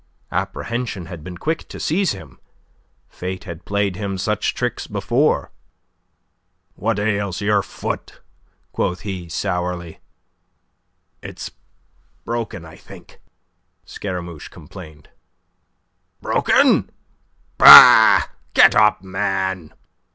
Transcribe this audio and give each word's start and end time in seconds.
Apprehension 0.31 1.05
had 1.05 1.23
been 1.23 1.37
quick 1.37 1.67
to 1.67 1.79
seize 1.79 2.11
him. 2.11 2.39
Fate 3.07 3.43
had 3.43 3.65
played 3.65 3.95
him 3.95 4.17
such 4.17 4.55
tricks 4.55 4.87
before. 4.87 5.51
"What 6.73 6.97
ails 6.97 7.39
your 7.39 7.61
foot?" 7.61 8.19
quoth 8.71 9.01
he, 9.01 9.29
sourly. 9.29 9.99
"It's 11.21 11.51
broken, 12.25 12.65
I 12.65 12.77
think," 12.77 13.19
Scaramouche 13.85 14.47
complained. 14.49 15.09
"Broken? 16.19 16.89
Bah! 17.59 18.23
Get 18.55 18.73
up, 18.73 19.03
man." 19.03 19.71